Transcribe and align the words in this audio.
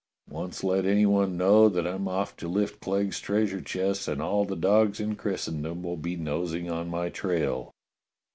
Once 0.31 0.63
let 0.63 0.83
any 0.83 1.05
one 1.05 1.37
know 1.37 1.69
that 1.69 1.85
I 1.85 1.91
am 1.91 2.07
off 2.07 2.35
to 2.37 2.47
lift 2.47 2.79
Clegg's 2.81 3.19
treasure 3.19 3.61
chests, 3.61 4.07
and 4.07 4.19
all 4.19 4.45
the 4.45 4.55
dogs 4.55 4.99
in 4.99 5.15
Christen 5.15 5.61
dom 5.61 5.83
will 5.83 5.95
be 5.95 6.15
nosing 6.15 6.71
on 6.71 6.89
my 6.89 7.09
trail. 7.09 7.71